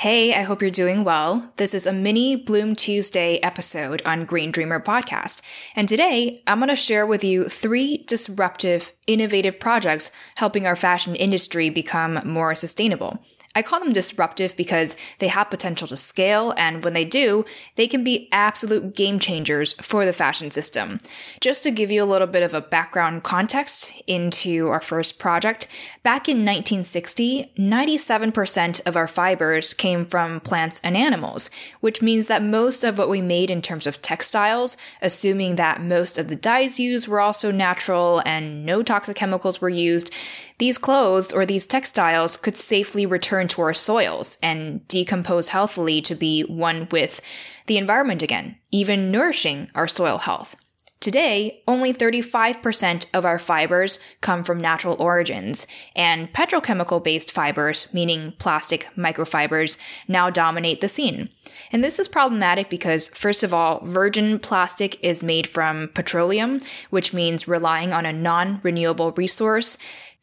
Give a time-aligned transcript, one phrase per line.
[0.00, 1.54] Hey, I hope you're doing well.
[1.56, 5.40] This is a mini Bloom Tuesday episode on Green Dreamer podcast.
[5.74, 11.16] And today I'm going to share with you three disruptive, innovative projects helping our fashion
[11.16, 13.24] industry become more sustainable.
[13.56, 17.88] I call them disruptive because they have potential to scale, and when they do, they
[17.88, 21.00] can be absolute game changers for the fashion system.
[21.40, 25.68] Just to give you a little bit of a background context into our first project,
[26.02, 31.48] back in 1960, 97% of our fibers came from plants and animals,
[31.80, 36.18] which means that most of what we made in terms of textiles, assuming that most
[36.18, 40.10] of the dyes used were also natural and no toxic chemicals were used,
[40.58, 46.14] these clothes or these textiles could safely return to our soils and decompose healthily to
[46.14, 47.20] be one with
[47.66, 50.56] the environment again, even nourishing our soil health.
[50.98, 58.32] Today, only 35% of our fibers come from natural origins, and petrochemical based fibers, meaning
[58.38, 59.78] plastic microfibers,
[60.08, 61.28] now dominate the scene.
[61.70, 67.12] And this is problematic because, first of all, virgin plastic is made from petroleum, which
[67.12, 69.76] means relying on a non renewable resource.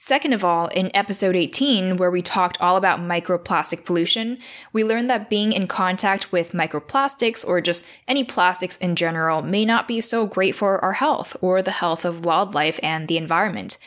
[0.06, 4.38] Second of all, in episode 18, where we talked all about microplastic pollution,
[4.74, 9.64] we learned that being in contact with microplastics or just any plastics in general may
[9.64, 13.78] not be so great for our health or the health of wildlife and the environment.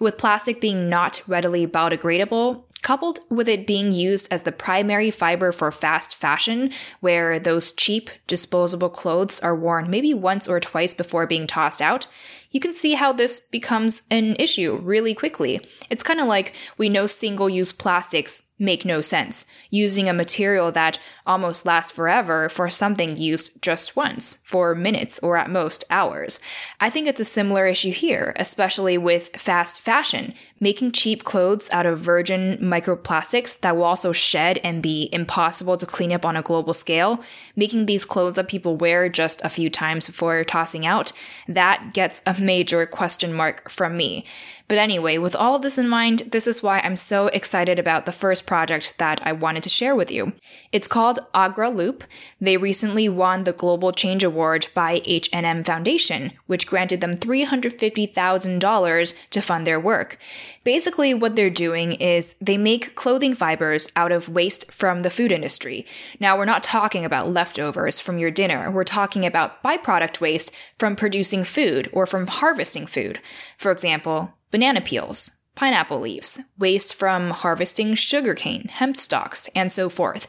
[0.00, 5.52] With plastic being not readily biodegradable, coupled with it being used as the primary fiber
[5.52, 6.70] for fast fashion,
[7.00, 12.06] where those cheap, disposable clothes are worn maybe once or twice before being tossed out,
[12.50, 15.60] you can see how this becomes an issue really quickly.
[15.90, 20.72] It's kind of like we know single use plastics make no sense, using a material
[20.72, 26.40] that almost lasts forever for something used just once, for minutes or at most hours.
[26.80, 31.84] I think it's a similar issue here, especially with fast fashion, making cheap clothes out
[31.84, 36.42] of virgin microplastics that will also shed and be impossible to clean up on a
[36.42, 37.22] global scale,
[37.56, 41.12] making these clothes that people wear just a few times before tossing out,
[41.46, 44.24] that gets a major question mark from me.
[44.68, 48.04] But anyway, with all of this in mind, this is why I'm so excited about
[48.04, 50.32] the first project that I wanted to share with you.
[50.72, 52.02] It's called Agraloop.
[52.40, 59.40] They recently won the Global Change Award by H&M Foundation, which granted them $350,000 to
[59.40, 60.18] fund their work.
[60.64, 65.30] Basically, what they're doing is they make clothing fibers out of waste from the food
[65.30, 65.86] industry.
[66.18, 68.68] Now, we're not talking about leftovers from your dinner.
[68.68, 73.20] We're talking about byproduct waste from producing food or from harvesting food.
[73.56, 80.28] For example, banana peels, pineapple leaves, waste from harvesting sugarcane, hemp stalks, and so forth.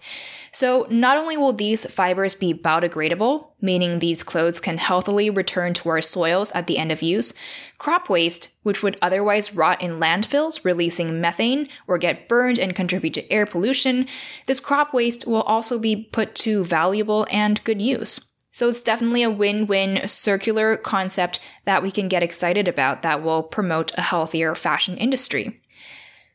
[0.51, 5.89] So not only will these fibers be biodegradable, meaning these clothes can healthily return to
[5.89, 7.33] our soils at the end of use,
[7.77, 13.13] crop waste, which would otherwise rot in landfills, releasing methane or get burned and contribute
[13.13, 14.07] to air pollution,
[14.47, 18.26] this crop waste will also be put to valuable and good use.
[18.57, 23.43] So it's definitely a win-win circular concept that we can get excited about that will
[23.43, 25.61] promote a healthier fashion industry.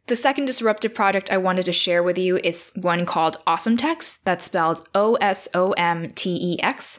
[0.08, 4.46] The second disruptive project I wanted to share with you is one called OsomTex, that's
[4.46, 6.98] spelled O S O M T E X.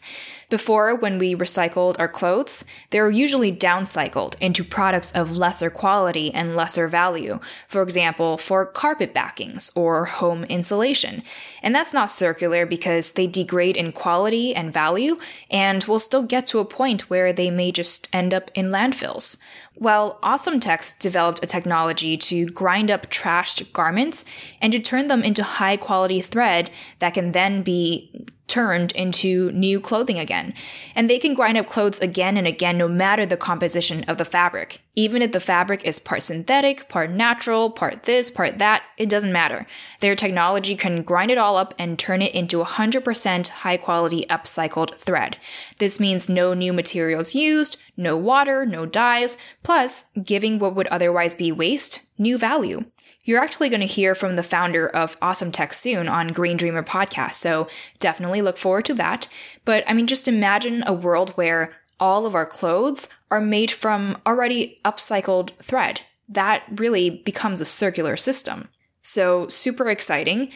[0.50, 6.34] Before, when we recycled our clothes, they were usually downcycled into products of lesser quality
[6.34, 11.24] and lesser value, for example, for carpet backings or home insulation.
[11.62, 15.18] And that's not circular because they degrade in quality and value
[15.50, 19.38] and will still get to a point where they may just end up in landfills.
[19.78, 24.24] Well, OsomTex developed a technology to grind up trashed garments
[24.62, 29.80] and to turn them into high quality thread that can then be turned into new
[29.80, 30.54] clothing again.
[30.94, 34.26] And they can grind up clothes again and again no matter the composition of the
[34.26, 34.80] fabric.
[34.96, 39.32] Even if the fabric is part synthetic, part natural, part this, part that, it doesn't
[39.32, 39.66] matter.
[40.02, 44.94] Their technology can grind it all up and turn it into 100% high quality upcycled
[44.98, 45.38] thread.
[45.80, 51.34] This means no new materials used, no water, no dyes, plus giving what would otherwise
[51.34, 52.86] be waste new value.
[53.26, 57.36] You're actually going to hear from the founder of OsomTex soon on Green Dreamer podcast,
[57.36, 59.30] so definitely look forward to that.
[59.64, 64.18] But I mean, just imagine a world where all of our clothes are made from
[64.26, 66.02] already upcycled thread.
[66.28, 68.68] That really becomes a circular system.
[69.02, 70.52] So super exciting.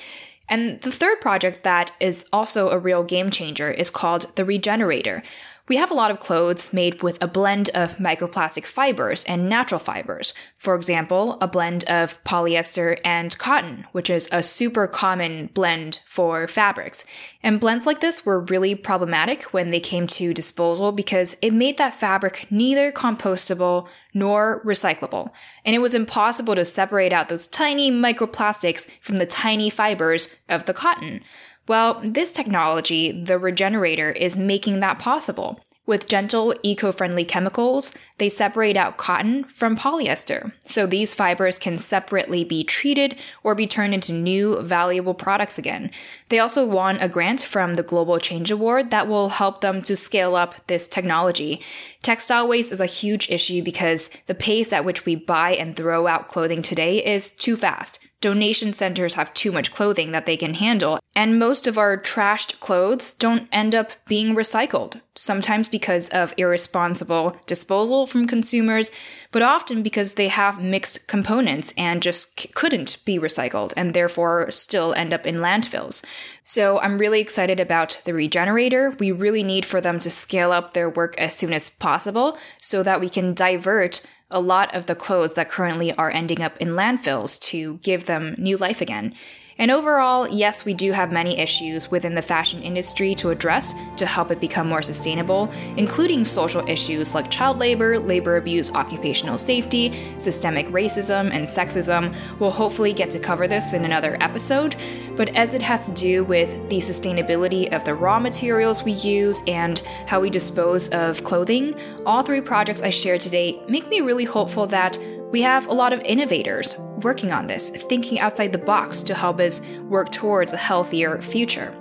[0.49, 5.23] And the third project that is also a real game changer is called the Regenerator.
[5.67, 9.79] We have a lot of clothes made with a blend of microplastic fibers and natural
[9.79, 10.33] fibers.
[10.55, 16.47] For example, a blend of polyester and cotton, which is a super common blend for
[16.47, 17.05] fabrics.
[17.43, 21.77] And blends like this were really problematic when they came to disposal because it made
[21.79, 25.31] that fabric neither compostable nor recyclable.
[25.65, 30.65] And it was impossible to separate out those tiny microplastics from the tiny fibers of
[30.65, 31.23] the cotton.
[31.67, 35.59] Well, this technology, the regenerator, is making that possible.
[35.85, 40.51] With gentle, eco friendly chemicals, they separate out cotton from polyester.
[40.65, 45.91] So these fibers can separately be treated or be turned into new, valuable products again.
[46.27, 49.95] They also won a grant from the Global Change Award that will help them to
[49.95, 51.61] scale up this technology.
[52.01, 56.05] Textile waste is a huge issue because the pace at which we buy and throw
[56.05, 58.06] out clothing today is too fast.
[58.19, 62.59] Donation centers have too much clothing that they can handle, and most of our trashed
[62.59, 68.89] clothes don't end up being recycled, sometimes because of irresponsible disposal from consumers,
[69.31, 74.49] but often because they have mixed components and just c- couldn't be recycled and therefore
[74.49, 76.03] still end up in landfills.
[76.41, 78.95] So I'm really excited about the regenerator.
[78.99, 82.81] We really need for them to scale up their work as soon as possible so
[82.81, 86.69] that we can divert a lot of the clothes that currently are ending up in
[86.69, 89.15] landfills to give them new life again.
[89.59, 94.05] And overall, yes, we do have many issues within the fashion industry to address to
[94.05, 100.13] help it become more sustainable, including social issues like child labor, labor abuse, occupational safety,
[100.17, 102.15] systemic racism, and sexism.
[102.39, 104.75] We'll hopefully get to cover this in another episode,
[105.15, 109.41] but as it has to do with the sustainability of the raw materials we use
[109.47, 111.73] and how we dispose of clothing,
[112.05, 114.97] all three projects I shared today make me really hopeful that
[115.31, 119.39] we have a lot of innovators working on this, thinking outside the box to help
[119.39, 121.75] us work towards a healthier future.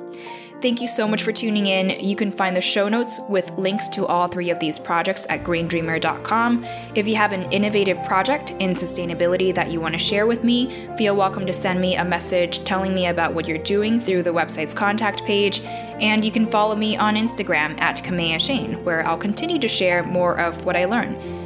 [0.62, 2.00] Thank you so much for tuning in.
[2.00, 5.44] You can find the show notes with links to all three of these projects at
[5.44, 6.64] greendreamer.com.
[6.94, 10.88] If you have an innovative project in sustainability that you want to share with me,
[10.96, 14.32] feel welcome to send me a message telling me about what you're doing through the
[14.32, 15.60] website's contact page.
[16.00, 20.02] And you can follow me on Instagram at Kamea Chayne, where I'll continue to share
[20.04, 21.45] more of what I learn.